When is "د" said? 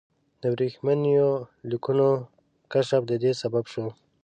0.41-0.43, 3.07-3.13